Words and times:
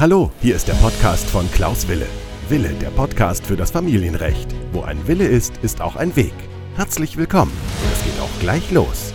Hallo, 0.00 0.30
hier 0.40 0.54
ist 0.54 0.68
der 0.68 0.74
Podcast 0.74 1.28
von 1.28 1.50
Klaus 1.50 1.88
Wille. 1.88 2.06
Wille, 2.48 2.68
der 2.74 2.90
Podcast 2.90 3.44
für 3.44 3.56
das 3.56 3.72
Familienrecht. 3.72 4.54
Wo 4.70 4.82
ein 4.82 5.08
Wille 5.08 5.26
ist, 5.26 5.56
ist 5.56 5.80
auch 5.80 5.96
ein 5.96 6.14
Weg. 6.14 6.34
Herzlich 6.76 7.16
willkommen. 7.16 7.50
Es 7.92 8.04
geht 8.04 8.20
auch 8.20 8.38
gleich 8.38 8.70
los. 8.70 9.12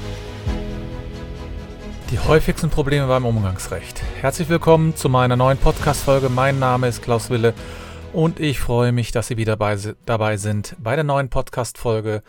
Die 2.11 2.19
häufigsten 2.19 2.69
Probleme 2.69 3.07
beim 3.07 3.25
Umgangsrecht. 3.25 4.03
Herzlich 4.19 4.49
willkommen 4.49 4.93
zu 4.93 5.07
meiner 5.07 5.37
neuen 5.37 5.57
Podcast-Folge. 5.57 6.27
Mein 6.27 6.59
Name 6.59 6.89
ist 6.89 7.01
Klaus 7.01 7.29
Wille 7.29 7.53
und 8.11 8.41
ich 8.41 8.59
freue 8.59 8.91
mich, 8.91 9.13
dass 9.13 9.27
Sie 9.27 9.37
wieder 9.37 9.55
bei, 9.55 9.77
dabei 10.05 10.35
sind 10.35 10.75
bei 10.79 10.95
der 10.95 11.05
neuen 11.05 11.29
Podcast-Folge 11.29 12.23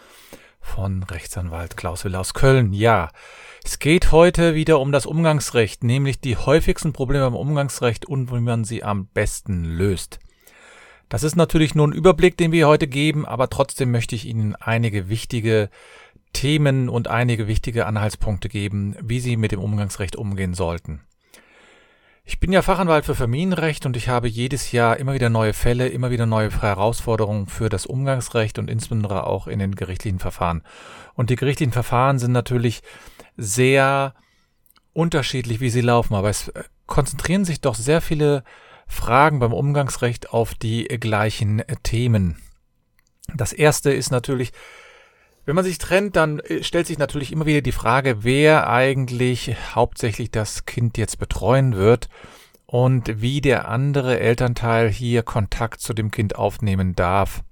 von 0.60 1.02
Rechtsanwalt 1.02 1.76
Klaus 1.76 2.04
Wille 2.04 2.20
aus 2.20 2.34
Köln. 2.34 2.72
Ja, 2.72 3.10
es 3.64 3.78
geht 3.78 4.12
heute 4.12 4.54
wieder 4.54 4.78
um 4.78 4.92
das 4.92 5.06
Umgangsrecht, 5.06 5.84
nämlich 5.84 6.20
die 6.20 6.36
häufigsten 6.36 6.92
Probleme 6.92 7.24
beim 7.24 7.34
Umgangsrecht 7.34 8.04
und 8.04 8.30
wie 8.30 8.40
man 8.40 8.64
sie 8.64 8.84
am 8.84 9.06
besten 9.06 9.64
löst. 9.64 10.18
Das 11.08 11.22
ist 11.22 11.34
natürlich 11.34 11.74
nur 11.74 11.88
ein 11.88 11.92
Überblick, 11.92 12.36
den 12.36 12.52
wir 12.52 12.68
heute 12.68 12.86
geben, 12.86 13.24
aber 13.24 13.48
trotzdem 13.48 13.90
möchte 13.90 14.14
ich 14.14 14.26
Ihnen 14.26 14.54
einige 14.54 15.08
wichtige 15.08 15.70
Themen 16.34 16.90
und 16.90 17.08
einige 17.08 17.48
wichtige 17.48 17.86
Anhaltspunkte 17.86 18.50
geben, 18.50 18.96
wie 19.00 19.20
Sie 19.20 19.38
mit 19.38 19.52
dem 19.52 19.60
Umgangsrecht 19.60 20.16
umgehen 20.16 20.52
sollten. 20.52 21.00
Ich 22.26 22.40
bin 22.40 22.52
ja 22.52 22.62
Fachanwalt 22.62 23.04
für 23.04 23.14
Familienrecht 23.14 23.84
und 23.84 23.96
ich 23.96 24.08
habe 24.08 24.28
jedes 24.28 24.72
Jahr 24.72 24.98
immer 24.98 25.12
wieder 25.12 25.28
neue 25.28 25.52
Fälle, 25.52 25.88
immer 25.88 26.10
wieder 26.10 26.24
neue 26.24 26.50
Herausforderungen 26.50 27.46
für 27.46 27.68
das 27.68 27.84
Umgangsrecht 27.84 28.58
und 28.58 28.70
insbesondere 28.70 29.26
auch 29.26 29.46
in 29.46 29.58
den 29.58 29.74
gerichtlichen 29.74 30.18
Verfahren. 30.18 30.62
Und 31.14 31.28
die 31.28 31.36
gerichtlichen 31.36 31.72
Verfahren 31.72 32.18
sind 32.18 32.32
natürlich 32.32 32.82
sehr 33.36 34.14
unterschiedlich, 34.92 35.60
wie 35.60 35.70
sie 35.70 35.80
laufen, 35.80 36.14
aber 36.14 36.30
es 36.30 36.48
äh, 36.48 36.64
konzentrieren 36.86 37.44
sich 37.44 37.60
doch 37.60 37.74
sehr 37.74 38.00
viele 38.00 38.44
Fragen 38.86 39.38
beim 39.38 39.52
Umgangsrecht 39.52 40.30
auf 40.30 40.54
die 40.54 40.84
gleichen 40.84 41.62
Themen. 41.82 42.36
Das 43.34 43.52
erste 43.52 43.92
ist 43.92 44.10
natürlich, 44.10 44.52
wenn 45.46 45.56
man 45.56 45.64
sich 45.64 45.78
trennt, 45.78 46.16
dann 46.16 46.38
äh, 46.40 46.62
stellt 46.62 46.86
sich 46.86 46.98
natürlich 46.98 47.32
immer 47.32 47.46
wieder 47.46 47.62
die 47.62 47.72
Frage, 47.72 48.24
wer 48.24 48.68
eigentlich 48.68 49.54
hauptsächlich 49.74 50.30
das 50.30 50.66
Kind 50.66 50.96
jetzt 50.98 51.18
betreuen 51.18 51.74
wird 51.74 52.08
und 52.66 53.20
wie 53.20 53.40
der 53.40 53.68
andere 53.68 54.20
Elternteil 54.20 54.90
hier 54.90 55.22
Kontakt 55.22 55.80
zu 55.80 55.92
dem 55.92 56.10
Kind 56.10 56.36
aufnehmen 56.36 56.94
darf. 56.94 57.42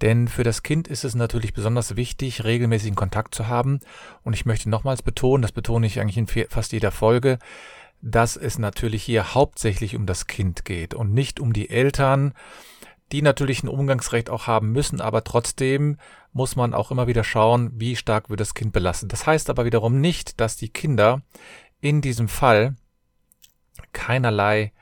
Denn 0.00 0.28
für 0.28 0.44
das 0.44 0.62
Kind 0.62 0.86
ist 0.88 1.04
es 1.04 1.14
natürlich 1.14 1.52
besonders 1.52 1.96
wichtig, 1.96 2.44
regelmäßigen 2.44 2.94
Kontakt 2.94 3.34
zu 3.34 3.48
haben. 3.48 3.80
Und 4.22 4.32
ich 4.32 4.46
möchte 4.46 4.70
nochmals 4.70 5.02
betonen, 5.02 5.42
das 5.42 5.52
betone 5.52 5.86
ich 5.86 6.00
eigentlich 6.00 6.18
in 6.18 6.48
fast 6.48 6.72
jeder 6.72 6.92
Folge, 6.92 7.38
dass 8.00 8.36
es 8.36 8.58
natürlich 8.58 9.02
hier 9.02 9.34
hauptsächlich 9.34 9.96
um 9.96 10.06
das 10.06 10.26
Kind 10.26 10.64
geht 10.64 10.94
und 10.94 11.12
nicht 11.12 11.40
um 11.40 11.52
die 11.52 11.68
Eltern, 11.68 12.32
die 13.10 13.22
natürlich 13.22 13.62
ein 13.62 13.68
Umgangsrecht 13.68 14.30
auch 14.30 14.46
haben 14.46 14.70
müssen, 14.70 15.00
aber 15.00 15.24
trotzdem 15.24 15.96
muss 16.32 16.56
man 16.56 16.74
auch 16.74 16.90
immer 16.90 17.06
wieder 17.06 17.24
schauen, 17.24 17.72
wie 17.74 17.96
stark 17.96 18.30
wird 18.30 18.40
das 18.40 18.54
Kind 18.54 18.72
belastet. 18.72 19.12
Das 19.12 19.26
heißt 19.26 19.50
aber 19.50 19.64
wiederum 19.64 20.00
nicht, 20.00 20.40
dass 20.40 20.56
die 20.56 20.68
Kinder 20.68 21.22
in 21.80 22.00
diesem 22.00 22.28
Fall 22.28 22.76
keinerlei 23.92 24.72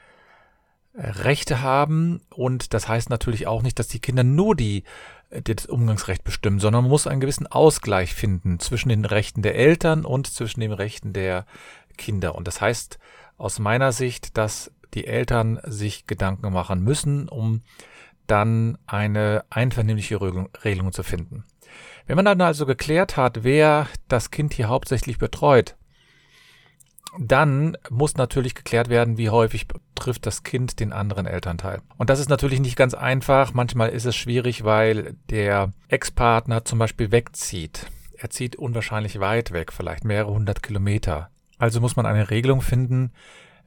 Rechte 0.96 1.60
haben 1.60 2.22
und 2.30 2.72
das 2.72 2.88
heißt 2.88 3.10
natürlich 3.10 3.46
auch 3.46 3.62
nicht, 3.62 3.78
dass 3.78 3.88
die 3.88 4.00
Kinder 4.00 4.24
nur 4.24 4.56
die 4.56 4.84
äh, 5.30 5.42
das 5.42 5.66
Umgangsrecht 5.66 6.24
bestimmen, 6.24 6.58
sondern 6.58 6.84
man 6.84 6.90
muss 6.90 7.06
einen 7.06 7.20
gewissen 7.20 7.46
Ausgleich 7.46 8.14
finden 8.14 8.58
zwischen 8.60 8.88
den 8.88 9.04
Rechten 9.04 9.42
der 9.42 9.56
Eltern 9.56 10.04
und 10.04 10.26
zwischen 10.26 10.60
den 10.60 10.72
Rechten 10.72 11.12
der 11.12 11.46
Kinder. 11.96 12.34
Und 12.34 12.48
das 12.48 12.60
heißt 12.60 12.98
aus 13.36 13.58
meiner 13.58 13.92
Sicht, 13.92 14.36
dass 14.38 14.72
die 14.94 15.06
Eltern 15.06 15.60
sich 15.64 16.06
Gedanken 16.06 16.52
machen 16.52 16.82
müssen, 16.82 17.28
um 17.28 17.62
dann 18.26 18.78
eine 18.86 19.44
einvernehmliche 19.50 20.20
Regelung 20.20 20.92
zu 20.92 21.02
finden. 21.02 21.44
Wenn 22.06 22.16
man 22.16 22.24
dann 22.24 22.40
also 22.40 22.66
geklärt 22.66 23.16
hat, 23.16 23.44
wer 23.44 23.88
das 24.08 24.30
Kind 24.30 24.54
hier 24.54 24.68
hauptsächlich 24.68 25.18
betreut, 25.18 25.76
dann 27.18 27.76
muss 27.88 28.16
natürlich 28.16 28.54
geklärt 28.54 28.88
werden, 28.88 29.16
wie 29.16 29.30
häufig 29.30 29.66
trifft 29.94 30.26
das 30.26 30.42
Kind 30.42 30.80
den 30.80 30.92
anderen 30.92 31.26
Elternteil. 31.26 31.80
Und 31.96 32.10
das 32.10 32.20
ist 32.20 32.28
natürlich 32.28 32.60
nicht 32.60 32.76
ganz 32.76 32.94
einfach. 32.94 33.54
Manchmal 33.54 33.90
ist 33.90 34.04
es 34.04 34.16
schwierig, 34.16 34.64
weil 34.64 35.16
der 35.30 35.72
Ex-Partner 35.88 36.64
zum 36.64 36.78
Beispiel 36.78 37.12
wegzieht. 37.12 37.86
Er 38.18 38.30
zieht 38.30 38.56
unwahrscheinlich 38.56 39.20
weit 39.20 39.52
weg, 39.52 39.72
vielleicht 39.72 40.04
mehrere 40.04 40.32
hundert 40.32 40.62
Kilometer. 40.62 41.30
Also 41.58 41.80
muss 41.80 41.96
man 41.96 42.06
eine 42.06 42.30
Regelung 42.30 42.60
finden, 42.60 43.12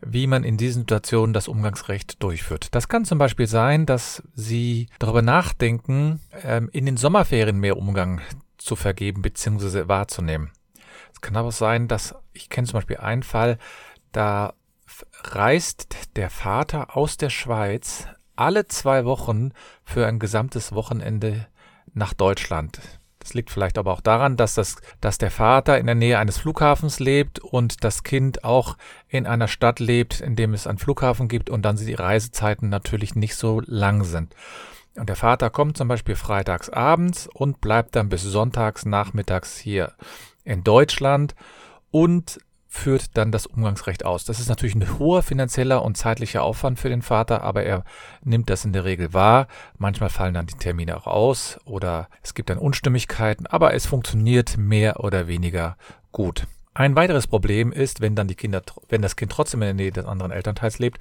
wie 0.02 0.28
man 0.28 0.44
in 0.44 0.58
diesen 0.58 0.84
Situationen 0.84 1.34
das 1.34 1.48
Umgangsrecht 1.48 2.22
durchführt. 2.24 2.74
Das 2.74 2.88
kann 2.88 3.06
zum 3.06 3.18
Beispiel 3.18 3.48
sein, 3.48 3.86
dass 3.86 4.24
Sie 4.34 4.88
darüber 4.98 5.22
nachdenken, 5.22 6.22
ähm, 6.44 6.70
in 6.72 6.86
den 6.86 6.98
Sommerferien 6.98 7.60
mehr 7.60 7.78
Umgang 7.78 8.22
zu 8.58 8.76
vergeben 8.76 9.22
bzw. 9.22 9.88
wahrzunehmen. 9.88 10.52
Es 11.20 11.28
kann 11.28 11.36
aber 11.36 11.52
sein, 11.52 11.90
dass 11.90 12.16
ich 12.32 12.50
kenne 12.50 12.66
zum 12.66 12.78
Beispiel 12.78 12.96
einen 12.96 13.24
Fall, 13.24 13.58
da 14.14 14.54
reist 15.22 15.98
der 16.16 16.30
Vater 16.30 16.96
aus 16.96 17.18
der 17.18 17.30
Schweiz 17.30 18.08
alle 18.38 18.70
zwei 18.70 19.04
Wochen 19.04 19.52
für 19.84 20.08
ein 20.08 20.20
gesamtes 20.20 20.72
Wochenende 20.72 21.48
nach 21.94 22.14
Deutschland. 22.14 22.80
Das 23.20 23.34
liegt 23.34 23.50
vielleicht 23.50 23.78
aber 23.78 23.92
auch 23.92 24.00
daran, 24.00 24.38
dass, 24.38 24.54
das, 24.54 24.78
dass 25.02 25.18
der 25.18 25.30
Vater 25.30 25.78
in 25.78 25.88
der 25.88 25.96
Nähe 25.96 26.20
eines 26.20 26.38
Flughafens 26.38 27.02
lebt 27.02 27.40
und 27.40 27.84
das 27.84 28.04
Kind 28.04 28.46
auch 28.46 28.78
in 29.10 29.28
einer 29.28 29.50
Stadt 29.50 29.82
lebt, 29.82 30.22
in 30.22 30.38
dem 30.38 30.54
es 30.54 30.68
einen 30.68 30.78
Flughafen 30.78 31.28
gibt 31.28 31.50
und 31.50 31.64
dann 31.64 31.76
die 31.76 31.94
Reisezeiten 31.94 32.70
natürlich 32.70 33.16
nicht 33.16 33.36
so 33.36 33.62
lang 33.66 34.06
sind. 34.06 34.34
Und 34.96 35.10
der 35.10 35.18
Vater 35.18 35.50
kommt 35.50 35.76
zum 35.76 35.90
Beispiel 35.90 36.16
freitags 36.16 36.70
abends 36.70 37.28
und 37.28 37.60
bleibt 37.60 37.98
dann 37.98 38.08
bis 38.08 38.24
sonntags 38.24 38.86
nachmittags 38.86 39.58
hier 39.58 39.94
in 40.50 40.64
Deutschland 40.64 41.36
und 41.92 42.40
führt 42.72 43.18
dann 43.18 43.32
das 43.32 43.48
Umgangsrecht 43.48 44.06
aus. 44.06 44.26
Das 44.26 44.40
ist 44.40 44.48
natürlich 44.48 44.76
ein 44.76 45.00
hoher 45.00 45.24
finanzieller 45.24 45.84
und 45.84 45.98
zeitlicher 45.98 46.44
Aufwand 46.44 46.80
für 46.80 46.90
den 46.90 47.02
Vater, 47.02 47.42
aber 47.42 47.64
er 47.64 47.84
nimmt 48.24 48.50
das 48.50 48.64
in 48.64 48.74
der 48.74 48.86
Regel 48.86 49.12
wahr. 49.12 49.48
Manchmal 49.78 50.12
fallen 50.12 50.36
dann 50.36 50.46
die 50.46 50.58
Termine 50.58 50.96
auch 50.96 51.08
aus 51.08 51.60
oder 51.66 52.10
es 52.22 52.36
gibt 52.36 52.52
dann 52.52 52.60
Unstimmigkeiten, 52.60 53.48
aber 53.48 53.74
es 53.74 53.88
funktioniert 53.88 54.58
mehr 54.58 55.00
oder 55.00 55.28
weniger 55.28 55.78
gut. 56.12 56.46
Ein 56.76 56.96
weiteres 56.96 57.26
Problem 57.26 57.72
ist, 57.72 58.02
wenn 58.02 58.16
dann 58.16 58.28
die 58.28 58.36
Kinder, 58.36 58.62
wenn 58.88 59.02
das 59.02 59.16
Kind 59.16 59.32
trotzdem 59.32 59.64
in 59.64 59.68
der 59.68 59.74
Nähe 59.74 59.92
des 59.92 60.06
anderen 60.06 60.32
Elternteils 60.32 60.78
lebt, 60.78 61.00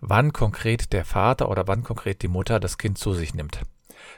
wann 0.00 0.32
konkret 0.32 0.92
der 0.92 1.04
Vater 1.04 1.50
oder 1.50 1.66
wann 1.66 1.82
konkret 1.82 2.22
die 2.22 2.28
Mutter 2.28 2.60
das 2.60 2.78
Kind 2.78 2.98
zu 2.98 3.14
sich 3.14 3.34
nimmt. 3.34 3.62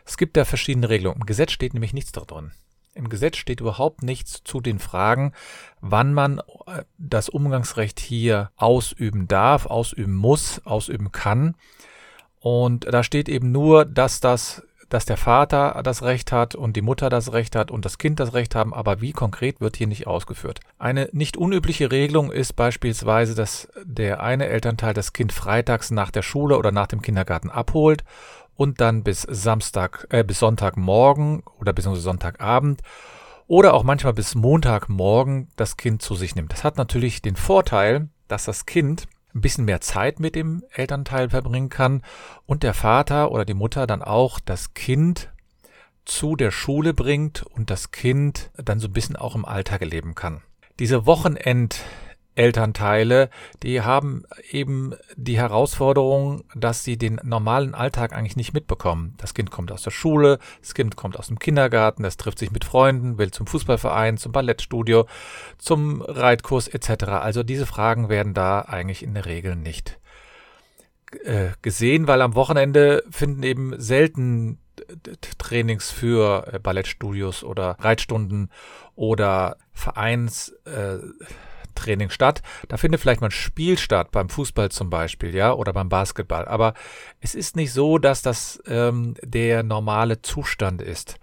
Es 0.05 0.19
gibt 0.19 0.37
da 0.37 0.45
verschiedene 0.45 0.91
Regelungen. 0.91 1.21
Im 1.23 1.27
Gesetz 1.27 1.53
steht 1.53 1.73
nämlich 1.73 1.95
nichts 1.95 2.13
drin. 2.13 2.53
Im 2.95 3.09
Gesetz 3.09 3.37
steht 3.39 3.61
überhaupt 3.61 4.03
nichts 4.03 4.43
zu 4.45 4.61
den 4.61 4.79
Fragen, 4.79 5.33
wann 5.81 6.13
man 6.13 6.41
äh, 6.67 6.85
das 6.99 7.29
Umgangsrecht 7.29 8.01
hier 8.01 8.51
ausüben 8.57 9.29
darf, 9.29 9.67
ausüben 9.67 10.15
muss, 10.15 10.61
ausüben 10.65 11.11
kann. 11.11 11.55
Und 12.41 12.93
da 12.93 13.03
steht 13.03 13.29
eben 13.29 13.53
nur, 13.53 13.85
dass 13.85 14.21
das 14.21 14.63
dass 14.93 15.07
der 15.07 15.17
Vater 15.17 15.81
das 15.83 16.03
Recht 16.03 16.33
hat 16.33 16.55
und 16.55 16.77
die 16.77 16.83
Mutter 16.83 17.09
das 17.09 17.33
Recht 17.33 17.57
hat 17.57 17.71
und 17.71 17.87
das 17.87 17.97
Kind 17.97 18.21
das 18.21 18.35
Recht 18.35 18.55
haben, 18.55 18.75
aber 18.75 19.01
wie 19.01 19.13
konkret 19.13 19.59
wird 19.59 19.79
hier 19.79 19.87
nicht 19.87 20.07
ausgeführt. 20.07 20.61
Eine 20.79 21.09
nicht 21.13 21.39
unübliche 21.39 21.91
Regelung 21.91 22.31
ist 22.31 22.57
beispielsweise, 22.57 23.35
dass 23.35 23.69
der 23.85 24.23
eine 24.23 24.49
Elternteil 24.49 24.93
das 24.93 25.15
Kind 25.15 25.33
freitags 25.33 25.91
nach 25.91 26.11
der 26.11 26.21
Schule 26.21 26.59
oder 26.59 26.73
nach 26.73 26.89
dem 26.89 27.01
Kindergarten 27.01 27.49
abholt 27.49 28.05
und 28.57 28.81
dann 28.81 29.03
bis 29.03 29.23
Samstag, 29.23 30.07
äh, 30.11 30.25
bis 30.25 30.39
Sonntagmorgen 30.39 31.43
oder 31.59 31.73
bis 31.73 31.85
Sonntagabend 31.85 32.83
oder 33.47 33.75
auch 33.75 33.83
manchmal 33.83 34.15
bis 34.15 34.35
Montagmorgen 34.35 35.49
das 35.57 35.77
Kind 35.77 36.03
zu 36.03 36.15
sich 36.15 36.35
nimmt. 36.35 36.53
Das 36.53 36.65
hat 36.65 36.77
natürlich 36.77 37.23
den 37.23 37.37
Vorteil, 37.37 38.09
dass 38.29 38.45
das 38.45 38.67
Kind 38.67 39.09
ein 39.35 39.41
bisschen 39.41 39.65
mehr 39.65 39.81
Zeit 39.81 40.21
mit 40.21 40.35
dem 40.35 40.63
Elternteil 40.75 41.31
verbringen 41.31 41.69
kann 41.69 42.03
und 42.47 42.63
der 42.63 42.75
Vater 42.75 43.31
oder 43.31 43.45
die 43.45 43.55
Mutter 43.55 43.87
dann 43.87 44.03
auch 44.03 44.41
das 44.41 44.75
Kind 44.75 45.31
zu 46.05 46.37
der 46.37 46.51
Schule 46.51 46.95
bringt 46.95 47.43
und 47.43 47.71
das 47.71 47.91
Kind 47.91 48.51
dann 48.57 48.81
so 48.81 48.89
ein 48.89 48.93
bisschen 48.93 49.17
auch 49.17 49.35
im 49.35 49.45
Alltag 49.45 49.83
leben 49.83 50.15
kann. 50.15 50.43
Diese 50.79 51.07
Wochenend 51.07 51.81
Elternteile, 52.35 53.29
die 53.63 53.83
haben 53.83 54.25
eben 54.51 54.95
die 55.17 55.37
Herausforderung, 55.37 56.45
dass 56.55 56.83
sie 56.83 56.97
den 56.97 57.21
normalen 57.23 57.75
Alltag 57.75 58.13
eigentlich 58.13 58.37
nicht 58.37 58.55
mitbekommen. 58.55 59.15
Das 59.19 59.35
Kind 59.35 59.51
kommt 59.51 59.71
aus 59.71 59.83
der 59.83 59.91
Schule, 59.91 60.39
das 60.61 60.75
Kind 60.75 60.97
kommt 60.97 61.19
aus 61.19 61.29
dem 61.29 61.39
Kindergarten, 61.39 62.05
es 62.05 62.17
trifft 62.17 62.39
sich 62.39 62.51
mit 62.51 62.65
Freunden, 62.65 63.19
will 63.19 63.31
zum 63.31 63.47
Fußballverein, 63.47 64.17
zum 64.17 64.33
Ballettstudio, 64.33 65.07
zum 65.59 66.01
Reitkurs 66.03 66.69
etc. 66.69 67.05
Also 67.05 67.43
diese 67.43 67.67
Fragen 67.67 68.09
werden 68.09 68.35
da 68.35 68.61
eigentlich 68.61 69.03
in 69.03 69.15
der 69.15 69.27
Regel 69.27 69.57
nicht 69.57 69.99
äh, 71.25 71.51
gesehen, 71.61 72.07
weil 72.07 72.23
am 72.23 72.35
Wochenende 72.35 73.05
finden 73.11 73.43
eben 73.43 73.79
selten 73.79 74.59
Trainings 75.39 75.91
für 75.91 76.47
äh, 76.53 76.59
Ballettstudios 76.59 77.45
oder 77.45 77.77
Reitstunden 77.81 78.51
oder 78.95 79.57
Vereins 79.73 80.51
äh, 80.65 80.99
Training 81.75 82.11
statt. 82.11 82.43
Da 82.69 82.77
findet 82.77 83.01
vielleicht 83.01 83.21
mal 83.21 83.29
ein 83.29 83.33
Spiel 83.33 83.79
statt, 83.79 84.11
beim 84.11 84.29
Fußball 84.29 84.71
zum 84.71 84.91
Beispiel, 84.91 85.35
ja, 85.35 85.53
oder 85.53 85.73
beim 85.73 85.89
Basketball. 85.89 86.47
Aber 86.47 86.75
es 87.21 87.35
ist 87.35 87.57
nicht 87.57 87.73
so, 87.73 87.99
dass 87.99 88.23
das 88.23 88.63
ähm, 88.67 89.15
der 89.23 89.63
normale 89.63 90.23
Zustand 90.23 90.83
ist. 90.83 91.19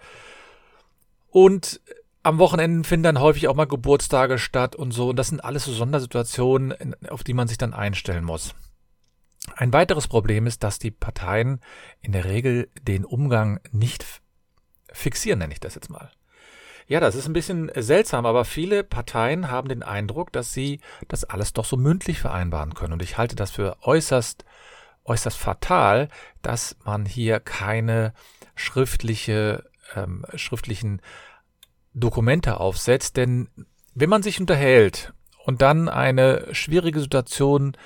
Und 1.30 1.81
am 2.24 2.38
Wochenende 2.38 2.88
finden 2.88 3.04
dann 3.04 3.19
häufig 3.19 3.48
auch 3.48 3.56
mal 3.56 3.66
Geburtstage 3.66 4.40
statt 4.40 4.75
und 4.75 4.92
so. 4.92 5.10
Und 5.10 5.16
das 5.16 5.30
sind 5.30 5.44
alles 5.44 5.66
so 5.66 5.74
Sondersituationen, 5.74 6.96
auf 7.10 7.24
die 7.24 7.34
man 7.34 7.48
sich 7.48 7.57
dann 7.57 7.74
einstellen 7.74 8.24
muss. 8.24 8.56
Ein 9.56 9.74
weiteres 9.74 10.07
Problem 10.07 10.48
ist, 10.48 10.63
dass 10.63 10.80
die 10.80 10.92
Parteien 10.92 11.62
in 12.01 12.12
der 12.12 12.25
Regel 12.25 12.69
den 12.81 13.06
Umgang 13.06 13.60
nicht 13.72 14.06
fixieren, 14.92 15.40
nenne 15.40 15.54
ich 15.54 15.60
das 15.60 15.75
jetzt 15.75 15.90
mal. 15.90 16.12
Ja, 16.89 17.00
das 17.00 17.13
ist 17.13 17.27
ein 17.27 17.33
bisschen 17.33 17.71
seltsam, 17.75 18.25
aber 18.25 18.45
viele 18.45 18.83
Parteien 18.83 19.51
haben 19.51 19.69
den 19.69 19.83
Eindruck, 19.83 20.33
dass 20.33 20.53
sie 20.53 20.80
das 21.07 21.24
alles 21.24 21.53
doch 21.53 21.63
so 21.63 21.77
mündlich 21.77 22.19
vereinbaren 22.19 22.74
können. 22.74 22.94
Und 22.94 23.03
ich 23.03 23.15
halte 23.15 23.36
das 23.36 23.51
für 23.51 23.77
äußerst, 23.83 24.44
äußerst 25.06 25.38
fatal, 25.38 26.09
dass 26.41 26.77
man 26.83 27.06
hier 27.06 27.39
keine 27.39 28.13
schriftliche, 28.56 29.69
ähm, 29.95 30.25
schriftlichen 30.33 31.00
Dokumente 31.94 32.59
aufsetzt. 32.59 33.18
Denn 33.18 33.50
wenn 33.94 34.09
man 34.09 34.24
sich 34.24 34.39
unterhält 34.39 35.13
und 35.45 35.62
dann 35.62 35.89
eine 35.89 36.47
schwierige 36.56 37.01
Situation 37.01 37.77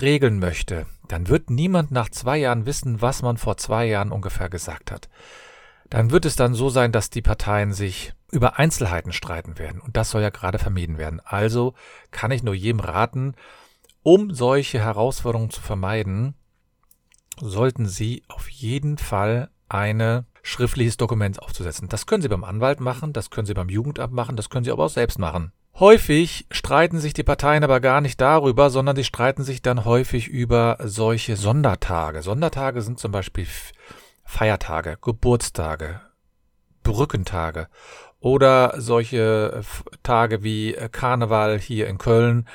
regeln 0.00 0.40
möchte, 0.40 0.86
dann 1.06 1.28
wird 1.28 1.48
niemand 1.48 1.92
nach 1.92 2.08
zwei 2.08 2.38
Jahren 2.38 2.66
wissen, 2.66 3.00
was 3.00 3.22
man 3.22 3.36
vor 3.36 3.56
zwei 3.56 3.86
Jahren 3.86 4.10
ungefähr 4.10 4.48
gesagt 4.48 4.90
hat 4.90 5.08
dann 5.92 6.10
wird 6.10 6.24
es 6.24 6.36
dann 6.36 6.54
so 6.54 6.70
sein, 6.70 6.90
dass 6.90 7.10
die 7.10 7.20
Parteien 7.20 7.74
sich 7.74 8.14
über 8.30 8.58
Einzelheiten 8.58 9.12
streiten 9.12 9.58
werden. 9.58 9.78
Und 9.78 9.94
das 9.94 10.08
soll 10.08 10.22
ja 10.22 10.30
gerade 10.30 10.58
vermieden 10.58 10.96
werden. 10.96 11.20
Also 11.22 11.74
kann 12.10 12.30
ich 12.30 12.42
nur 12.42 12.54
jedem 12.54 12.80
raten, 12.80 13.34
um 14.02 14.32
solche 14.32 14.78
Herausforderungen 14.78 15.50
zu 15.50 15.60
vermeiden, 15.60 16.32
sollten 17.38 17.84
Sie 17.84 18.22
auf 18.28 18.48
jeden 18.48 18.96
Fall 18.96 19.50
ein 19.68 20.24
schriftliches 20.42 20.96
Dokument 20.96 21.42
aufzusetzen. 21.42 21.90
Das 21.90 22.06
können 22.06 22.22
Sie 22.22 22.28
beim 22.28 22.42
Anwalt 22.42 22.80
machen, 22.80 23.12
das 23.12 23.28
können 23.28 23.46
Sie 23.46 23.52
beim 23.52 23.68
Jugendamt 23.68 24.14
machen, 24.14 24.36
das 24.36 24.48
können 24.48 24.64
Sie 24.64 24.70
aber 24.70 24.86
auch 24.86 24.90
selbst 24.90 25.18
machen. 25.18 25.52
Häufig 25.78 26.46
streiten 26.50 27.00
sich 27.00 27.12
die 27.12 27.22
Parteien 27.22 27.64
aber 27.64 27.80
gar 27.80 28.00
nicht 28.00 28.18
darüber, 28.18 28.70
sondern 28.70 28.96
sie 28.96 29.04
streiten 29.04 29.42
sich 29.42 29.60
dann 29.60 29.84
häufig 29.84 30.28
über 30.28 30.78
solche 30.82 31.36
Sondertage. 31.36 32.22
Sondertage 32.22 32.80
sind 32.80 32.98
zum 32.98 33.12
Beispiel 33.12 33.46
Feiertage, 34.32 34.96
Geburtstage, 35.02 36.00
Brückentage 36.82 37.68
oder 38.18 38.72
solche 38.78 39.62
Tage 40.02 40.42
wie 40.42 40.74
äh, 40.74 40.88
Karneval 40.88 41.58
hier 41.58 41.86
in 41.86 41.98
Köln. 41.98 42.48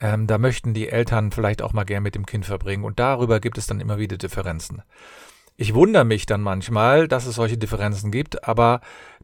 Ähm, 0.00 0.26
da 0.26 0.38
möchten 0.38 0.74
die 0.74 0.88
Eltern 0.88 1.30
vielleicht 1.30 1.62
auch 1.62 1.72
mal 1.72 1.84
gern 1.84 2.02
mit 2.02 2.16
dem 2.16 2.26
Kind 2.26 2.44
verbringen 2.44 2.82
und 2.82 2.98
darüber 2.98 3.38
gibt 3.38 3.56
es 3.56 3.68
dann 3.68 3.78
immer 3.78 3.98
wieder 3.98 4.16
Differenzen. 4.16 4.82
Ich 5.56 5.74
wundere 5.74 6.04
mich 6.04 6.26
dann 6.26 6.40
manchmal, 6.40 7.06
dass 7.06 7.26
es 7.26 7.36
solche 7.36 7.56
Differenzen 7.56 8.10
gibt, 8.10 8.48
aber 8.48 8.80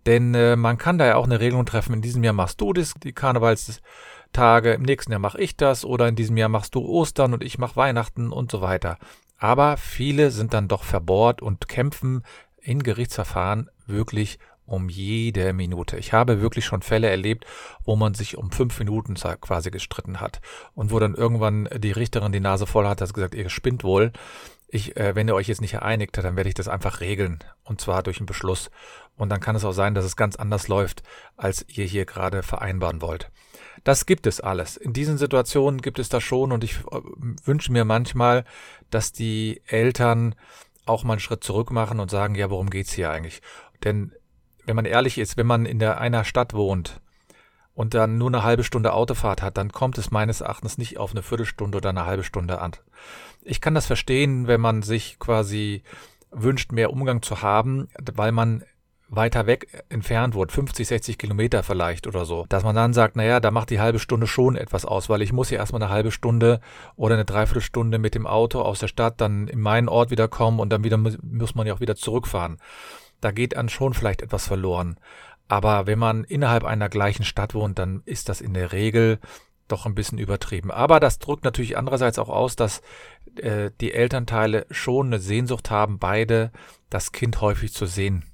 denn 0.07 0.37
äh, 0.37 0.55
man 0.55 0.79
kann 0.79 0.99
da 0.99 1.07
ja 1.07 1.17
auch 1.17 1.27
eine 1.27 1.41
Regelung 1.41 1.67
treffen. 1.67 1.95
In 1.95 2.03
diesem 2.03 2.23
Jahr 2.23 2.33
machst 2.33 2.61
du 2.61 2.73
das, 2.73 2.95
die 2.95 3.13
Karnevalstage, 3.13 4.73
im 4.73 4.83
nächsten 4.83 5.11
Jahr 5.11 5.21
mache 5.21 5.41
ich 5.41 5.57
das 5.57 5.85
oder 5.85 6.07
in 6.07 6.15
diesem 6.15 6.37
Jahr 6.37 6.49
machst 6.49 6.77
du 6.77 6.81
Ostern 6.87 7.35
und 7.35 7.43
ich 7.43 7.59
mache 7.59 7.75
Weihnachten 7.75 8.31
und 8.31 8.53
so 8.53 8.61
weiter. 8.61 8.99
Aber 9.39 9.77
viele 9.77 10.31
sind 10.31 10.53
dann 10.53 10.69
doch 10.69 10.83
verbohrt 10.83 11.41
und 11.41 11.69
kämpfen 11.69 12.25
in 12.61 12.83
Gerichtsverfahren 12.83 13.71
wirklich 13.87 14.39
um 14.67 14.89
jede 14.89 15.53
Minute. 15.53 15.97
Ich 15.97 16.13
habe 16.13 16.41
wirklich 16.43 16.67
schon 16.67 16.83
Fälle 16.83 17.09
erlebt, 17.09 17.47
wo 17.85 17.97
man 17.97 18.15
sich 18.15 18.37
um 18.37 18.51
fünf 18.51 18.79
Minuten 18.79 19.15
quasi 19.15 19.71
gestritten 19.71 20.21
hat 20.21 20.41
und 20.75 20.93
wo 20.93 20.99
dann 20.99 21.15
irgendwann 21.15 21.69
die 21.75 21.93
Richterin 21.93 22.33
die 22.33 22.41
Nase 22.41 22.67
voll 22.67 22.87
hat, 22.87 23.01
hat 23.01 23.15
gesagt, 23.15 23.35
ihr 23.35 23.49
spinnt 23.49 23.83
wohl. 23.83 24.13
Ich, 24.71 24.97
äh, 24.99 25.15
wenn 25.15 25.27
ihr 25.27 25.35
euch 25.35 25.49
jetzt 25.49 25.63
nicht 25.63 25.81
einigt, 25.81 26.19
dann 26.19 26.37
werde 26.37 26.49
ich 26.49 26.55
das 26.55 26.69
einfach 26.69 27.01
regeln 27.01 27.39
und 27.65 27.81
zwar 27.81 28.03
durch 28.03 28.19
einen 28.19 28.27
Beschluss. 28.27 28.71
Und 29.17 29.31
dann 29.31 29.41
kann 29.41 29.57
es 29.57 29.65
auch 29.65 29.73
sein, 29.73 29.95
dass 29.95 30.05
es 30.05 30.17
ganz 30.17 30.37
anders 30.37 30.69
läuft, 30.69 31.03
als 31.39 31.65
ihr 31.69 31.87
hier 31.87 32.05
gerade 32.05 32.43
vereinbaren 32.43 33.01
wollt. 33.01 33.31
Das 33.85 34.07
gibt 34.07 34.27
es 34.27 34.41
alles. 34.41 34.77
In 34.77 34.93
diesen 34.93 35.19
Situationen 35.19 35.81
gibt 35.81 35.99
es 35.99 36.09
das 36.09 36.23
schon 36.23 36.53
und 36.53 36.65
ich 36.65 36.79
äh, 36.91 37.01
wünsche 37.45 37.73
mir 37.73 37.85
manchmal, 37.85 38.45
dass 38.91 39.13
die 39.13 39.63
Eltern 39.67 40.35
auch 40.87 41.05
mal 41.05 41.15
einen 41.15 41.21
Schritt 41.21 41.45
zurück 41.45 41.71
machen 41.71 42.01
und 42.01 42.11
sagen, 42.11 42.35
ja, 42.35 42.51
worum 42.51 42.71
geht's 42.71 42.93
hier 42.93 43.11
eigentlich? 43.11 43.43
Denn 43.85 44.13
wenn 44.65 44.77
man 44.77 44.85
ehrlich 44.85 45.19
ist, 45.19 45.37
wenn 45.37 45.47
man 45.47 45.67
in 45.67 45.79
der 45.79 46.01
einer 46.01 46.25
Stadt 46.25 46.55
wohnt 46.55 47.01
und 47.75 47.95
dann 47.95 48.19
nur 48.19 48.29
eine 48.29 48.43
halbe 48.43 48.65
Stunde 48.65 48.93
Autofahrt 48.93 49.41
hat, 49.41 49.57
dann 49.57 49.73
kommt 49.73 49.99
es 49.99 50.11
meines 50.11 50.41
Erachtens 50.41 50.79
nicht 50.79 50.99
auf 50.99 51.13
eine 51.13 51.23
Viertelstunde 51.23 51.79
oder 51.79 51.91
eine 51.91 52.07
halbe 52.07 52.25
Stunde 52.25 52.61
an. 52.61 52.73
Ich 53.43 53.61
kann 53.61 53.75
das 53.75 53.87
verstehen, 53.87 54.47
wenn 54.47 54.61
man 54.61 54.83
sich 54.83 55.19
quasi 55.19 55.83
wünscht, 56.31 56.73
mehr 56.73 56.93
Umgang 56.93 57.23
zu 57.23 57.41
haben, 57.41 57.89
weil 58.15 58.33
man 58.33 58.65
weiter 59.09 59.47
weg 59.47 59.85
entfernt 59.89 60.35
wurde, 60.35 60.53
50, 60.53 60.87
60 60.87 61.19
Kilometer 61.19 61.63
vielleicht 61.63 62.07
oder 62.07 62.25
so, 62.25 62.45
dass 62.49 62.63
man 62.63 62.77
dann 62.77 62.93
sagt, 62.93 63.17
naja, 63.17 63.41
da 63.41 63.51
macht 63.51 63.71
die 63.71 63.81
halbe 63.81 63.99
Stunde 63.99 64.27
schon 64.27 64.57
etwas 64.57 64.85
aus, 64.85 65.09
weil 65.09 65.23
ich 65.23 65.33
muss 65.33 65.51
ja 65.51 65.59
erstmal 65.59 65.83
eine 65.83 65.91
halbe 65.91 66.11
Stunde 66.11 66.61
oder 66.97 67.15
eine 67.15 67.25
Dreiviertelstunde 67.25 67.99
mit 67.99 68.15
dem 68.15 68.27
Auto 68.27 68.61
aus 68.61 68.81
der 68.81 68.89
Stadt 68.89 69.21
dann 69.21 69.49
in 69.49 69.61
meinen 69.61 69.89
Ort 69.89 70.11
wieder 70.11 70.29
kommen 70.29 70.61
und 70.61 70.71
dann 70.71 70.85
wieder 70.85 70.99
muss 70.99 71.55
man 71.55 71.67
ja 71.67 71.75
auch 71.75 71.81
wieder 71.81 71.97
zurückfahren. 71.97 72.59
Da 73.21 73.31
geht 73.31 73.57
dann 73.57 73.69
schon 73.69 73.95
vielleicht 73.95 74.23
etwas 74.23 74.47
verloren. 74.47 74.99
Aber 75.49 75.87
wenn 75.87 75.99
man 75.99 76.25
innerhalb 76.25 76.65
einer 76.65 76.91
gleichen 76.91 77.25
Stadt 77.25 77.55
wohnt, 77.55 77.79
dann 77.79 78.03
ist 78.05 78.29
das 78.29 78.43
in 78.43 78.53
der 78.53 78.73
Regel 78.73 79.19
doch 79.67 79.87
ein 79.87 79.95
bisschen 79.95 80.19
übertrieben. 80.19 80.71
Aber 80.71 81.01
das 81.01 81.19
drückt 81.19 81.45
natürlich 81.45 81.77
andererseits 81.77 82.19
auch 82.19 82.29
aus, 82.29 82.57
dass 82.57 82.83
äh, 83.37 83.71
die 83.81 83.93
Elternteile 83.93 84.67
schon 84.71 85.09
eine 85.09 85.19
Sehnsucht 85.19 85.71
haben, 85.71 85.99
beide 85.99 86.53
das 86.91 87.13
Kind 87.13 87.41
häufig 87.41 87.73
zu 87.73 87.87
sehen. 87.87 88.25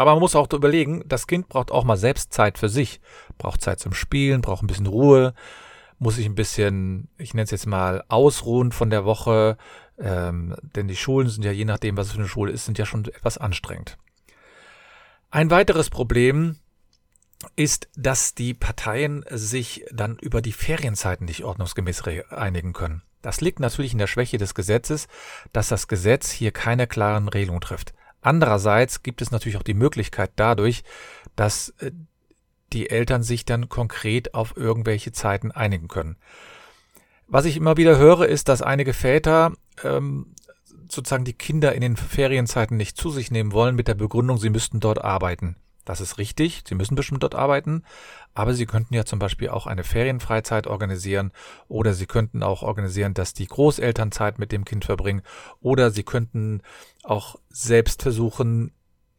Aber 0.00 0.12
man 0.12 0.20
muss 0.20 0.34
auch 0.34 0.50
überlegen, 0.50 1.04
das 1.06 1.26
Kind 1.26 1.50
braucht 1.50 1.70
auch 1.70 1.84
mal 1.84 1.98
selbst 1.98 2.32
Zeit 2.32 2.56
für 2.56 2.70
sich. 2.70 3.02
Braucht 3.36 3.60
Zeit 3.60 3.80
zum 3.80 3.92
Spielen, 3.92 4.40
braucht 4.40 4.62
ein 4.62 4.66
bisschen 4.66 4.86
Ruhe, 4.86 5.34
muss 5.98 6.16
sich 6.16 6.24
ein 6.24 6.34
bisschen, 6.34 7.10
ich 7.18 7.34
nenne 7.34 7.44
es 7.44 7.50
jetzt 7.50 7.66
mal, 7.66 8.02
ausruhen 8.08 8.72
von 8.72 8.88
der 8.88 9.04
Woche. 9.04 9.58
Ähm, 9.98 10.56
denn 10.62 10.88
die 10.88 10.96
Schulen 10.96 11.28
sind 11.28 11.44
ja, 11.44 11.52
je 11.52 11.66
nachdem, 11.66 11.98
was 11.98 12.06
es 12.06 12.12
für 12.14 12.18
eine 12.18 12.28
Schule 12.28 12.50
ist, 12.50 12.64
sind 12.64 12.78
ja 12.78 12.86
schon 12.86 13.04
etwas 13.04 13.36
anstrengend. 13.36 13.98
Ein 15.30 15.50
weiteres 15.50 15.90
Problem 15.90 16.56
ist, 17.56 17.90
dass 17.94 18.34
die 18.34 18.54
Parteien 18.54 19.26
sich 19.28 19.84
dann 19.92 20.16
über 20.16 20.40
die 20.40 20.52
Ferienzeiten 20.52 21.26
nicht 21.26 21.44
ordnungsgemäß 21.44 22.04
einigen 22.30 22.72
können. 22.72 23.02
Das 23.20 23.42
liegt 23.42 23.60
natürlich 23.60 23.92
in 23.92 23.98
der 23.98 24.06
Schwäche 24.06 24.38
des 24.38 24.54
Gesetzes, 24.54 25.08
dass 25.52 25.68
das 25.68 25.88
Gesetz 25.88 26.30
hier 26.30 26.52
keine 26.52 26.86
klaren 26.86 27.28
Regelungen 27.28 27.60
trifft. 27.60 27.92
Andererseits 28.20 29.02
gibt 29.02 29.22
es 29.22 29.30
natürlich 29.30 29.56
auch 29.56 29.62
die 29.62 29.74
Möglichkeit 29.74 30.32
dadurch, 30.36 30.82
dass 31.36 31.70
äh, 31.78 31.92
die 32.72 32.90
Eltern 32.90 33.22
sich 33.22 33.44
dann 33.44 33.68
konkret 33.68 34.34
auf 34.34 34.56
irgendwelche 34.56 35.12
Zeiten 35.12 35.50
einigen 35.50 35.88
können. 35.88 36.16
Was 37.26 37.44
ich 37.44 37.56
immer 37.56 37.76
wieder 37.76 37.96
höre, 37.96 38.26
ist, 38.26 38.48
dass 38.48 38.62
einige 38.62 38.92
Väter 38.92 39.52
ähm, 39.82 40.34
sozusagen 40.88 41.24
die 41.24 41.32
Kinder 41.32 41.74
in 41.74 41.80
den 41.80 41.96
Ferienzeiten 41.96 42.76
nicht 42.76 42.96
zu 42.96 43.10
sich 43.10 43.30
nehmen 43.30 43.52
wollen 43.52 43.76
mit 43.76 43.88
der 43.88 43.94
Begründung, 43.94 44.38
sie 44.38 44.50
müssten 44.50 44.80
dort 44.80 45.02
arbeiten. 45.02 45.56
Das 45.84 46.00
ist 46.00 46.18
richtig, 46.18 46.62
Sie 46.66 46.74
müssen 46.74 46.94
bestimmt 46.94 47.22
dort 47.22 47.34
arbeiten, 47.34 47.84
aber 48.34 48.54
Sie 48.54 48.66
könnten 48.66 48.94
ja 48.94 49.04
zum 49.04 49.18
Beispiel 49.18 49.48
auch 49.48 49.66
eine 49.66 49.84
Ferienfreizeit 49.84 50.66
organisieren 50.66 51.32
oder 51.68 51.94
Sie 51.94 52.06
könnten 52.06 52.42
auch 52.42 52.62
organisieren, 52.62 53.14
dass 53.14 53.34
die 53.34 53.46
Großeltern 53.46 54.12
Zeit 54.12 54.38
mit 54.38 54.52
dem 54.52 54.64
Kind 54.64 54.84
verbringen 54.84 55.22
oder 55.60 55.90
Sie 55.90 56.02
könnten 56.02 56.62
auch 57.02 57.36
selbst 57.48 58.02
versuchen, 58.02 58.72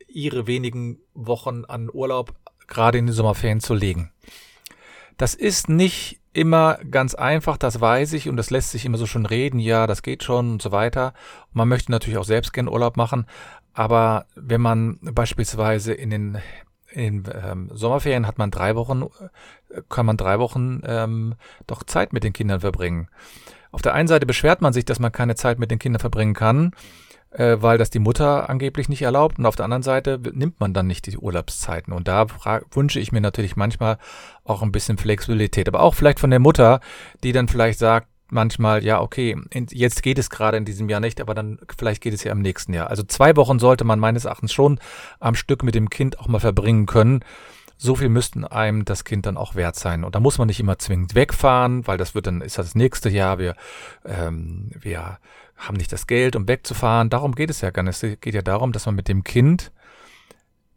Ihre 0.08 0.46
wenigen 0.46 1.00
Wochen 1.14 1.64
an 1.66 1.90
Urlaub 1.92 2.34
gerade 2.68 2.98
in 2.98 3.08
den 3.08 3.14
Sommerferien 3.14 3.60
zu 3.60 3.74
legen. 3.74 4.12
Das 5.22 5.36
ist 5.36 5.70
nicht 5.70 6.20
immer 6.34 6.80
ganz 6.90 7.14
einfach, 7.14 7.56
das 7.58 7.80
weiß 7.80 8.14
ich 8.14 8.28
und 8.28 8.38
das 8.38 8.50
lässt 8.50 8.72
sich 8.72 8.88
immer 8.88 8.98
so 8.98 9.06
schon 9.06 9.28
reden, 9.28 9.60
ja, 9.60 9.86
das 9.86 10.02
geht 10.02 10.24
schon 10.24 10.54
und 10.54 10.64
so 10.64 10.72
weiter. 10.72 11.14
Man 11.54 11.68
möchte 11.68 11.92
natürlich 11.92 12.18
auch 12.18 12.24
selbst 12.24 12.54
gern 12.54 12.68
Urlaub 12.68 12.98
machen, 12.98 13.28
aber 13.72 14.26
wenn 14.34 14.62
man 14.62 14.98
beispielsweise 15.00 15.94
in 15.94 16.10
den 16.10 16.38
in 16.90 17.26
ähm, 17.32 17.70
Sommerferien 17.72 18.26
hat 18.26 18.40
man 18.40 18.50
drei 18.50 18.76
Wochen, 18.76 19.04
äh, 19.70 19.84
kann 19.90 20.08
man 20.08 20.18
drei 20.18 20.40
Wochen 20.40 20.82
ähm, 20.86 21.36
doch 21.68 21.84
Zeit 21.84 22.14
mit 22.14 22.24
den 22.24 22.34
Kindern 22.34 22.62
verbringen. 22.62 23.08
Auf 23.72 23.84
der 23.84 23.94
einen 23.94 24.08
Seite 24.08 24.26
beschwert 24.26 24.64
man 24.64 24.74
sich, 24.74 24.86
dass 24.86 24.98
man 24.98 25.12
keine 25.12 25.36
Zeit 25.36 25.60
mit 25.60 25.70
den 25.70 25.78
Kindern 25.78 26.00
verbringen 26.00 26.34
kann, 26.34 26.72
äh, 27.32 27.58
weil 27.60 27.78
das 27.78 27.90
die 27.90 28.00
Mutter 28.00 28.50
angeblich 28.50 28.90
nicht 28.90 29.02
erlaubt. 29.02 29.40
Und 29.40 29.46
auf 29.46 29.56
der 29.56 29.66
anderen 29.66 29.84
Seite 29.84 30.20
nimmt 30.34 30.60
man 30.60 30.74
dann 30.74 30.88
nicht 30.88 31.08
die 31.08 31.18
Urlaubszeiten. 31.18 31.94
Und 31.94 32.08
da 32.08 32.28
wünsche 32.72 33.00
ich 33.00 33.12
mir 33.12 33.22
natürlich 33.22 33.56
manchmal 33.56 33.98
auch 34.44 34.62
ein 34.62 34.72
bisschen 34.72 34.98
Flexibilität. 34.98 35.68
Aber 35.68 35.82
auch 35.82 35.96
vielleicht 35.96 36.20
von 36.20 36.30
der 36.30 36.40
Mutter, 36.40 36.80
die 37.24 37.32
dann 37.32 37.48
vielleicht 37.48 37.80
sagt, 37.80 38.08
manchmal, 38.32 38.84
ja, 38.84 39.02
okay, 39.02 39.38
jetzt 39.72 40.04
geht 40.04 40.18
es 40.18 40.30
gerade 40.30 40.58
in 40.58 40.66
diesem 40.66 40.90
Jahr 40.90 41.02
nicht, 41.02 41.20
aber 41.20 41.36
dann 41.36 41.60
vielleicht 41.78 42.02
geht 42.02 42.14
es 42.14 42.24
ja 42.24 42.32
im 42.32 42.42
nächsten 42.42 42.74
Jahr. 42.74 42.90
Also 42.90 43.04
zwei 43.04 43.36
Wochen 43.36 43.60
sollte 43.60 43.84
man 43.84 44.00
meines 44.00 44.26
Erachtens 44.26 44.54
schon 44.54 44.80
am 45.20 45.36
Stück 45.36 45.64
mit 45.64 45.76
dem 45.76 45.90
Kind 45.90 46.18
auch 46.20 46.28
mal 46.28 46.40
verbringen 46.40 46.86
können, 46.86 47.26
so 47.78 47.96
viel 47.96 48.10
müssten 48.10 48.46
einem 48.46 48.86
das 48.86 49.06
Kind 49.06 49.26
dann 49.26 49.38
auch 49.38 49.56
wert 49.56 49.76
sein. 49.76 50.04
Und 50.04 50.14
da 50.14 50.20
muss 50.20 50.38
man 50.38 50.48
nicht 50.48 50.60
immer 50.60 50.78
zwingend 50.78 51.16
wegfahren, 51.16 51.88
weil 51.88 51.98
das 51.98 52.14
wird 52.14 52.28
dann, 52.28 52.42
ist 52.42 52.60
das 52.60 52.76
nächste 52.76 53.10
Jahr, 53.10 53.40
wir, 53.40 53.56
ähm, 54.06 54.70
wir 54.80 55.18
haben 55.62 55.78
nicht 55.78 55.92
das 55.92 56.08
Geld, 56.08 56.36
um 56.36 56.48
wegzufahren. 56.48 57.10
Darum 57.10 57.36
geht 57.36 57.50
es 57.50 57.62
ja 57.62 57.70
gar 57.70 57.84
nicht. 57.84 58.02
Es 58.04 58.20
geht 58.20 58.34
ja 58.34 58.42
darum, 58.42 58.72
dass 58.72 58.86
man 58.86 58.96
mit 58.96 59.08
dem 59.08 59.24
Kind 59.24 59.72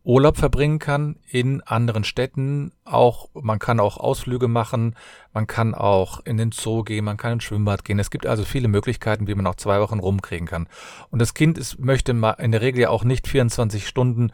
Urlaub 0.04 0.36
verbringen 0.36 0.78
kann 0.78 1.16
in 1.26 1.62
anderen 1.62 2.04
Städten. 2.04 2.72
Auch, 2.84 3.30
man 3.32 3.58
kann 3.58 3.80
auch 3.80 3.96
Ausflüge 3.96 4.48
machen, 4.48 4.96
man 5.32 5.46
kann 5.46 5.74
auch 5.74 6.20
in 6.26 6.36
den 6.36 6.52
Zoo 6.52 6.82
gehen, 6.82 7.06
man 7.06 7.16
kann 7.16 7.32
ins 7.32 7.44
Schwimmbad 7.44 7.86
gehen. 7.86 7.98
Es 7.98 8.10
gibt 8.10 8.26
also 8.26 8.44
viele 8.44 8.68
Möglichkeiten, 8.68 9.26
wie 9.26 9.34
man 9.34 9.46
auch 9.46 9.54
zwei 9.54 9.80
Wochen 9.80 10.00
rumkriegen 10.00 10.46
kann. 10.46 10.68
Und 11.10 11.20
das 11.20 11.32
Kind 11.32 11.56
ist, 11.56 11.78
möchte 11.78 12.12
in 12.12 12.52
der 12.52 12.60
Regel 12.60 12.82
ja 12.82 12.90
auch 12.90 13.04
nicht 13.04 13.26
24 13.26 13.88
Stunden 13.88 14.30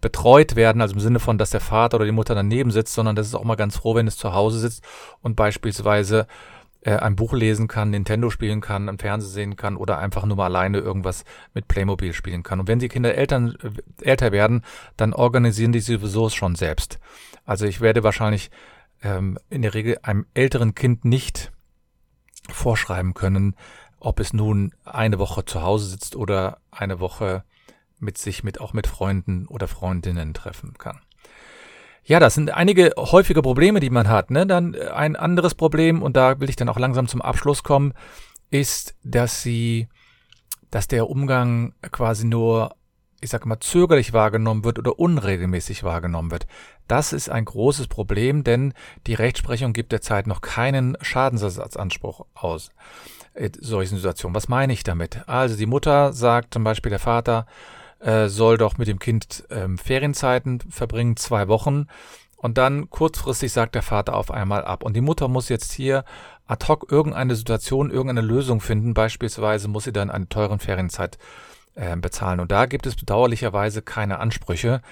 betreut 0.00 0.54
werden, 0.54 0.80
also 0.80 0.94
im 0.94 1.00
Sinne 1.00 1.18
von, 1.18 1.38
dass 1.38 1.50
der 1.50 1.60
Vater 1.60 1.96
oder 1.96 2.04
die 2.04 2.12
Mutter 2.12 2.36
daneben 2.36 2.70
sitzt, 2.70 2.94
sondern 2.94 3.16
das 3.16 3.26
ist 3.26 3.34
auch 3.34 3.42
mal 3.42 3.56
ganz 3.56 3.76
froh, 3.76 3.96
wenn 3.96 4.06
es 4.06 4.16
zu 4.16 4.32
Hause 4.32 4.60
sitzt 4.60 4.84
und 5.22 5.34
beispielsweise 5.34 6.28
äh, 6.80 6.96
ein 6.96 7.16
Buch 7.16 7.32
lesen 7.32 7.68
kann, 7.68 7.90
Nintendo 7.90 8.30
spielen 8.30 8.60
kann, 8.60 8.88
am 8.88 8.98
Fernsehen 8.98 9.32
sehen 9.32 9.56
kann 9.56 9.76
oder 9.76 9.98
einfach 9.98 10.24
nur 10.24 10.36
mal 10.36 10.46
alleine 10.46 10.78
irgendwas 10.78 11.24
mit 11.54 11.68
Playmobil 11.68 12.12
spielen 12.12 12.42
kann. 12.42 12.60
Und 12.60 12.68
wenn 12.68 12.78
die 12.78 12.88
Kinder 12.88 13.14
Eltern, 13.14 13.56
äh, 13.62 14.08
älter 14.08 14.32
werden, 14.32 14.64
dann 14.96 15.12
organisieren 15.12 15.72
die 15.72 15.80
sowieso 15.80 16.28
schon 16.28 16.54
selbst. 16.54 16.98
Also 17.44 17.66
ich 17.66 17.80
werde 17.80 18.04
wahrscheinlich 18.04 18.50
ähm, 19.02 19.38
in 19.50 19.62
der 19.62 19.74
Regel 19.74 19.98
einem 20.02 20.26
älteren 20.34 20.74
Kind 20.74 21.04
nicht 21.04 21.52
vorschreiben 22.50 23.14
können, 23.14 23.56
ob 24.00 24.20
es 24.20 24.32
nun 24.32 24.72
eine 24.84 25.18
Woche 25.18 25.44
zu 25.44 25.62
Hause 25.62 25.86
sitzt 25.86 26.16
oder 26.16 26.58
eine 26.70 27.00
Woche 27.00 27.44
mit 27.98 28.18
sich 28.18 28.44
mit 28.44 28.60
auch 28.60 28.72
mit 28.72 28.86
Freunden 28.86 29.46
oder 29.46 29.66
Freundinnen 29.66 30.34
treffen 30.34 30.74
kann. 30.78 31.00
Ja, 32.08 32.20
das 32.20 32.34
sind 32.34 32.50
einige 32.50 32.94
häufige 32.96 33.42
Probleme, 33.42 33.80
die 33.80 33.90
man 33.90 34.08
hat. 34.08 34.30
Ne? 34.30 34.46
Dann 34.46 34.72
äh, 34.72 34.88
ein 34.88 35.14
anderes 35.14 35.54
Problem, 35.54 36.02
und 36.02 36.16
da 36.16 36.40
will 36.40 36.48
ich 36.48 36.56
dann 36.56 36.70
auch 36.70 36.78
langsam 36.78 37.06
zum 37.06 37.20
Abschluss 37.20 37.62
kommen, 37.62 37.92
ist, 38.50 38.96
dass 39.04 39.42
sie, 39.42 39.88
dass 40.70 40.88
der 40.88 41.10
Umgang 41.10 41.74
quasi 41.92 42.26
nur, 42.26 42.74
ich 43.20 43.28
sag 43.28 43.44
mal, 43.44 43.60
zögerlich 43.60 44.14
wahrgenommen 44.14 44.64
wird 44.64 44.78
oder 44.78 44.98
unregelmäßig 44.98 45.84
wahrgenommen 45.84 46.30
wird. 46.30 46.46
Das 46.88 47.12
ist 47.12 47.28
ein 47.28 47.44
großes 47.44 47.88
Problem, 47.88 48.42
denn 48.42 48.72
die 49.06 49.12
Rechtsprechung 49.12 49.74
gibt 49.74 49.92
derzeit 49.92 50.26
noch 50.26 50.40
keinen 50.40 50.96
Schadensersatzanspruch 51.02 52.24
aus 52.32 52.70
in 53.34 53.52
solchen 53.60 53.96
Situationen. 53.96 54.34
Was 54.34 54.48
meine 54.48 54.72
ich 54.72 54.82
damit? 54.82 55.28
Also 55.28 55.58
die 55.58 55.66
Mutter 55.66 56.14
sagt 56.14 56.54
zum 56.54 56.64
Beispiel 56.64 56.88
der 56.88 56.98
Vater, 56.98 57.44
äh, 58.00 58.28
soll 58.28 58.58
doch 58.58 58.78
mit 58.78 58.88
dem 58.88 58.98
Kind 58.98 59.44
ähm, 59.50 59.78
Ferienzeiten 59.78 60.60
verbringen, 60.70 61.16
zwei 61.16 61.48
Wochen. 61.48 61.86
Und 62.36 62.56
dann 62.56 62.88
kurzfristig 62.88 63.52
sagt 63.52 63.74
der 63.74 63.82
Vater 63.82 64.14
auf 64.14 64.30
einmal 64.30 64.64
ab. 64.64 64.84
Und 64.84 64.94
die 64.94 65.00
Mutter 65.00 65.26
muss 65.26 65.48
jetzt 65.48 65.72
hier 65.72 66.04
ad 66.46 66.66
hoc 66.68 66.90
irgendeine 66.90 67.34
Situation, 67.34 67.90
irgendeine 67.90 68.26
Lösung 68.26 68.60
finden. 68.60 68.94
Beispielsweise 68.94 69.68
muss 69.68 69.84
sie 69.84 69.92
dann 69.92 70.10
eine 70.10 70.28
teuren 70.28 70.60
Ferienzeit 70.60 71.18
äh, 71.74 71.96
bezahlen. 71.96 72.40
Und 72.40 72.52
da 72.52 72.66
gibt 72.66 72.86
es 72.86 72.94
bedauerlicherweise 72.94 73.82
keine 73.82 74.20
Ansprüche, 74.20 74.82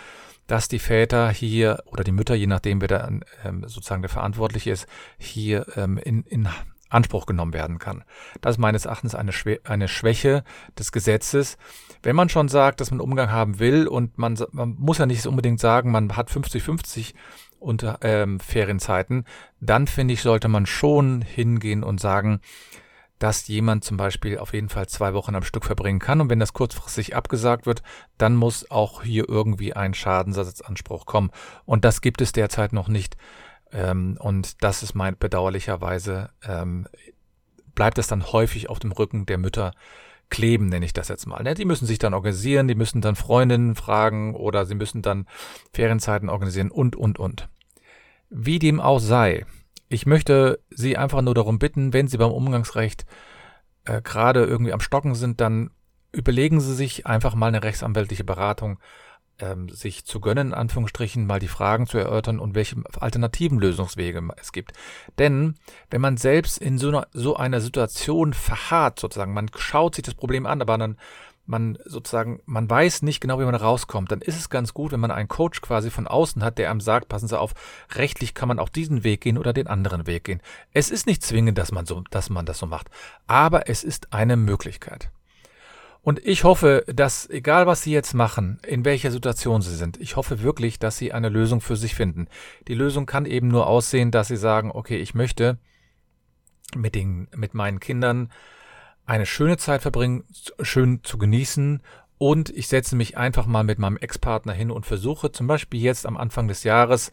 dass 0.46 0.68
die 0.68 0.78
Väter 0.78 1.30
hier 1.30 1.82
oder 1.86 2.04
die 2.04 2.12
Mütter, 2.12 2.34
je 2.34 2.46
nachdem 2.46 2.80
wer 2.80 2.88
da 2.88 3.08
ähm, 3.44 3.64
sozusagen 3.66 4.02
der 4.02 4.08
Verantwortliche 4.08 4.70
ist, 4.70 4.86
hier 5.18 5.66
ähm, 5.76 5.98
in, 5.98 6.22
in 6.24 6.48
Anspruch 6.88 7.26
genommen 7.26 7.52
werden 7.52 7.78
kann. 7.78 8.04
Das 8.40 8.56
ist 8.56 8.58
meines 8.58 8.84
Erachtens 8.84 9.14
eine, 9.14 9.32
Schwä 9.32 9.58
eine 9.64 9.88
Schwäche 9.88 10.44
des 10.78 10.92
Gesetzes. 10.92 11.58
Wenn 12.02 12.16
man 12.16 12.28
schon 12.28 12.48
sagt, 12.48 12.80
dass 12.80 12.90
man 12.90 13.00
Umgang 13.00 13.30
haben 13.30 13.58
will 13.58 13.86
und 13.86 14.18
man, 14.18 14.38
man 14.52 14.76
muss 14.78 14.98
ja 14.98 15.06
nicht 15.06 15.26
unbedingt 15.26 15.60
sagen, 15.60 15.90
man 15.90 16.16
hat 16.16 16.30
50-50 16.30 17.14
unter 17.58 17.98
ähm, 18.02 18.38
Ferienzeiten, 18.38 19.24
dann 19.60 19.86
finde 19.86 20.14
ich, 20.14 20.22
sollte 20.22 20.48
man 20.48 20.66
schon 20.66 21.22
hingehen 21.22 21.82
und 21.82 22.00
sagen, 22.00 22.40
dass 23.18 23.48
jemand 23.48 23.82
zum 23.82 23.96
Beispiel 23.96 24.38
auf 24.38 24.52
jeden 24.52 24.68
Fall 24.68 24.88
zwei 24.88 25.14
Wochen 25.14 25.34
am 25.34 25.42
Stück 25.42 25.64
verbringen 25.64 26.00
kann. 26.00 26.20
Und 26.20 26.28
wenn 26.28 26.38
das 26.38 26.52
kurzfristig 26.52 27.16
abgesagt 27.16 27.66
wird, 27.66 27.82
dann 28.18 28.36
muss 28.36 28.70
auch 28.70 29.02
hier 29.02 29.28
irgendwie 29.28 29.72
ein 29.72 29.94
Schadensersatzanspruch 29.94 31.06
kommen. 31.06 31.30
Und 31.64 31.84
das 31.84 32.00
gibt 32.00 32.20
es 32.20 32.32
derzeit 32.32 32.72
noch 32.72 32.88
nicht. 32.88 33.16
Ähm, 33.72 34.16
und 34.20 34.62
das 34.62 34.82
ist 34.82 34.94
mein 34.94 35.16
bedauerlicherweise, 35.18 36.30
ähm, 36.46 36.86
bleibt 37.74 37.98
es 37.98 38.06
dann 38.06 38.32
häufig 38.32 38.68
auf 38.68 38.78
dem 38.78 38.92
Rücken 38.92 39.26
der 39.26 39.38
Mütter 39.38 39.72
kleben, 40.30 40.66
nenne 40.66 40.84
ich 40.84 40.92
das 40.92 41.08
jetzt 41.08 41.26
mal. 41.26 41.42
Ne? 41.42 41.54
Die 41.54 41.64
müssen 41.64 41.86
sich 41.86 41.98
dann 41.98 42.14
organisieren, 42.14 42.68
die 42.68 42.74
müssen 42.74 43.00
dann 43.00 43.16
Freundinnen 43.16 43.74
fragen 43.74 44.34
oder 44.34 44.66
sie 44.66 44.74
müssen 44.74 45.02
dann 45.02 45.26
Ferienzeiten 45.72 46.28
organisieren 46.28 46.70
und, 46.70 46.96
und, 46.96 47.18
und. 47.18 47.48
Wie 48.28 48.58
dem 48.58 48.80
auch 48.80 48.98
sei, 48.98 49.46
ich 49.88 50.04
möchte 50.06 50.58
Sie 50.70 50.96
einfach 50.96 51.22
nur 51.22 51.34
darum 51.34 51.58
bitten, 51.58 51.92
wenn 51.92 52.08
Sie 52.08 52.18
beim 52.18 52.32
Umgangsrecht 52.32 53.06
äh, 53.84 54.02
gerade 54.02 54.44
irgendwie 54.44 54.72
am 54.72 54.80
Stocken 54.80 55.14
sind, 55.14 55.40
dann 55.40 55.70
überlegen 56.10 56.60
Sie 56.60 56.74
sich 56.74 57.06
einfach 57.06 57.34
mal 57.34 57.46
eine 57.46 57.62
rechtsanwältliche 57.62 58.24
Beratung 58.24 58.80
ähm, 59.38 59.68
sich 59.68 60.04
zu 60.04 60.20
gönnen, 60.20 60.48
in 60.48 60.54
Anführungsstrichen, 60.54 61.26
mal 61.26 61.40
die 61.40 61.48
Fragen 61.48 61.86
zu 61.86 61.98
erörtern 61.98 62.38
und 62.38 62.54
welche 62.54 62.76
alternativen 62.98 63.58
Lösungswege 63.58 64.22
es 64.40 64.52
gibt. 64.52 64.72
Denn 65.18 65.54
wenn 65.90 66.00
man 66.00 66.16
selbst 66.16 66.58
in 66.58 66.78
so 66.78 66.88
einer, 66.88 67.06
so 67.12 67.36
einer 67.36 67.60
Situation 67.60 68.32
verharrt, 68.32 68.98
sozusagen, 68.98 69.34
man 69.34 69.50
schaut 69.56 69.94
sich 69.94 70.04
das 70.04 70.14
Problem 70.14 70.46
an, 70.46 70.60
aber 70.60 70.78
dann 70.78 70.96
man 71.48 71.78
sozusagen, 71.84 72.40
man 72.46 72.68
weiß 72.68 73.02
nicht 73.02 73.20
genau, 73.20 73.38
wie 73.38 73.44
man 73.44 73.54
rauskommt, 73.54 74.10
dann 74.10 74.20
ist 74.20 74.36
es 74.36 74.50
ganz 74.50 74.74
gut, 74.74 74.92
wenn 74.92 75.00
man 75.00 75.10
einen 75.10 75.28
Coach 75.28 75.60
quasi 75.60 75.90
von 75.90 76.06
außen 76.06 76.42
hat, 76.42 76.58
der 76.58 76.70
einem 76.70 76.80
sagt, 76.80 77.08
passen 77.08 77.28
Sie 77.28 77.38
auf, 77.38 77.54
rechtlich 77.94 78.34
kann 78.34 78.48
man 78.48 78.58
auch 78.58 78.68
diesen 78.68 79.04
Weg 79.04 79.20
gehen 79.20 79.38
oder 79.38 79.52
den 79.52 79.68
anderen 79.68 80.06
Weg 80.06 80.24
gehen. 80.24 80.40
Es 80.72 80.90
ist 80.90 81.06
nicht 81.06 81.22
zwingend, 81.22 81.58
dass 81.58 81.72
man 81.72 81.86
so, 81.86 82.02
dass 82.10 82.30
man 82.30 82.46
das 82.46 82.58
so 82.58 82.66
macht, 82.66 82.90
aber 83.26 83.68
es 83.68 83.84
ist 83.84 84.12
eine 84.12 84.36
Möglichkeit. 84.36 85.10
Und 86.06 86.24
ich 86.24 86.44
hoffe, 86.44 86.84
dass, 86.86 87.28
egal 87.30 87.66
was 87.66 87.82
Sie 87.82 87.90
jetzt 87.90 88.14
machen, 88.14 88.60
in 88.64 88.84
welcher 88.84 89.10
Situation 89.10 89.60
Sie 89.60 89.74
sind, 89.74 90.00
ich 90.00 90.14
hoffe 90.14 90.40
wirklich, 90.40 90.78
dass 90.78 90.96
Sie 90.96 91.12
eine 91.12 91.30
Lösung 91.30 91.60
für 91.60 91.74
sich 91.74 91.96
finden. 91.96 92.28
Die 92.68 92.74
Lösung 92.74 93.06
kann 93.06 93.26
eben 93.26 93.48
nur 93.48 93.66
aussehen, 93.66 94.12
dass 94.12 94.28
Sie 94.28 94.36
sagen, 94.36 94.70
okay, 94.72 94.98
ich 94.98 95.16
möchte 95.16 95.58
mit, 96.76 96.94
den, 96.94 97.26
mit 97.34 97.54
meinen 97.54 97.80
Kindern 97.80 98.30
eine 99.04 99.26
schöne 99.26 99.56
Zeit 99.56 99.82
verbringen, 99.82 100.22
schön 100.60 101.02
zu 101.02 101.18
genießen 101.18 101.82
und 102.18 102.50
ich 102.50 102.68
setze 102.68 102.94
mich 102.94 103.16
einfach 103.16 103.46
mal 103.46 103.64
mit 103.64 103.80
meinem 103.80 103.96
Ex-Partner 103.96 104.52
hin 104.52 104.70
und 104.70 104.86
versuche 104.86 105.32
zum 105.32 105.48
Beispiel 105.48 105.80
jetzt 105.80 106.06
am 106.06 106.16
Anfang 106.16 106.46
des 106.46 106.62
Jahres 106.62 107.10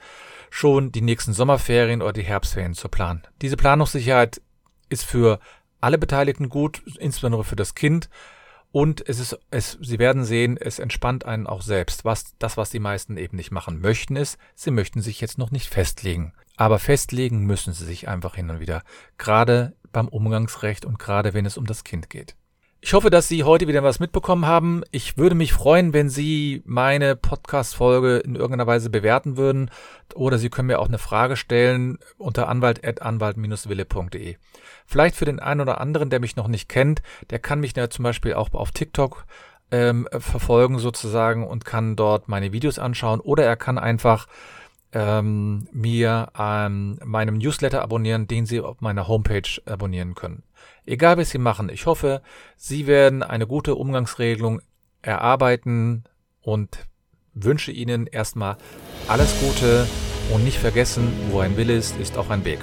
schon 0.51 0.91
die 0.91 1.01
nächsten 1.01 1.33
Sommerferien 1.33 2.03
oder 2.03 2.13
die 2.13 2.21
Herbstferien 2.21 2.75
zu 2.75 2.89
planen. 2.89 3.23
Diese 3.41 3.57
Planungssicherheit 3.57 4.39
ist 4.89 5.03
für 5.03 5.39
alle 5.81 5.97
Beteiligten 5.97 6.47
gut, 6.47 6.83
insbesondere 6.99 7.43
für 7.43 7.55
das 7.55 7.73
Kind, 7.73 8.07
und 8.73 9.07
es 9.07 9.19
ist, 9.19 9.37
es, 9.51 9.77
Sie 9.81 9.99
werden 9.99 10.25
sehen, 10.25 10.57
es 10.57 10.79
entspannt 10.79 11.25
einen 11.25 11.45
auch 11.45 11.61
selbst. 11.61 12.05
Was, 12.05 12.33
das, 12.39 12.57
was 12.57 12.71
die 12.71 12.79
meisten 12.79 13.17
eben 13.17 13.37
nicht 13.37 13.51
machen 13.51 13.79
möchten, 13.79 14.15
ist, 14.15 14.39
sie 14.55 14.71
möchten 14.71 14.99
sich 14.99 15.21
jetzt 15.21 15.37
noch 15.37 15.51
nicht 15.51 15.69
festlegen. 15.69 16.33
Aber 16.57 16.79
festlegen 16.79 17.45
müssen 17.45 17.71
sie 17.73 17.85
sich 17.85 18.07
einfach 18.07 18.33
hin 18.33 18.49
und 18.49 18.59
wieder. 18.59 18.81
Gerade 19.19 19.75
beim 19.91 20.07
Umgangsrecht 20.07 20.85
und 20.85 20.97
gerade 20.97 21.35
wenn 21.35 21.45
es 21.45 21.55
um 21.59 21.67
das 21.67 21.83
Kind 21.83 22.09
geht. 22.09 22.35
Ich 22.85 22.93
hoffe, 22.93 23.09
dass 23.09 23.29
Sie 23.29 23.45
heute 23.45 23.69
wieder 23.69 23.81
was 23.81 24.01
mitbekommen 24.01 24.45
haben. 24.45 24.83
Ich 24.91 25.17
würde 25.17 25.35
mich 25.35 25.53
freuen, 25.53 25.93
wenn 25.93 26.09
Sie 26.09 26.61
meine 26.65 27.15
Podcast-Folge 27.15 28.17
in 28.17 28.35
irgendeiner 28.35 28.67
Weise 28.67 28.89
bewerten 28.89 29.37
würden. 29.37 29.71
Oder 30.15 30.37
Sie 30.37 30.49
können 30.49 30.67
mir 30.67 30.79
auch 30.79 30.89
eine 30.89 30.97
Frage 30.97 31.37
stellen 31.37 31.97
unter 32.17 32.49
anwalt.anwalt-wille.de. 32.49 34.35
Vielleicht 34.85 35.15
für 35.15 35.23
den 35.23 35.39
einen 35.39 35.61
oder 35.61 35.79
anderen, 35.79 36.09
der 36.09 36.19
mich 36.19 36.35
noch 36.35 36.49
nicht 36.49 36.67
kennt, 36.67 37.01
der 37.29 37.39
kann 37.39 37.61
mich 37.61 37.73
ja 37.73 37.89
zum 37.89 38.03
Beispiel 38.03 38.33
auch 38.33 38.53
auf 38.53 38.71
TikTok 38.71 39.27
ähm, 39.71 40.05
verfolgen 40.11 40.77
sozusagen 40.77 41.47
und 41.47 41.63
kann 41.63 41.95
dort 41.95 42.27
meine 42.27 42.51
Videos 42.51 42.79
anschauen. 42.79 43.21
Oder 43.21 43.45
er 43.45 43.55
kann 43.55 43.77
einfach 43.77 44.27
ähm, 44.91 45.69
mir 45.71 46.33
ähm, 46.37 46.99
meinem 47.01 47.37
Newsletter 47.37 47.81
abonnieren, 47.81 48.27
den 48.27 48.45
Sie 48.45 48.59
auf 48.59 48.81
meiner 48.81 49.07
Homepage 49.07 49.49
abonnieren 49.65 50.15
können. 50.15 50.43
Egal, 50.85 51.17
was 51.17 51.29
Sie 51.29 51.37
machen, 51.37 51.69
ich 51.69 51.85
hoffe, 51.85 52.21
Sie 52.57 52.87
werden 52.87 53.23
eine 53.23 53.47
gute 53.47 53.75
Umgangsregelung 53.75 54.61
erarbeiten 55.01 56.03
und 56.41 56.87
wünsche 57.33 57.71
Ihnen 57.71 58.05
erstmal 58.07 58.57
alles 59.07 59.33
Gute 59.39 59.87
und 60.33 60.43
nicht 60.43 60.59
vergessen, 60.59 61.11
wo 61.31 61.39
ein 61.39 61.57
Wille 61.57 61.75
ist, 61.75 61.97
ist 61.97 62.17
auch 62.17 62.29
ein 62.29 62.45
Weg. 62.45 62.59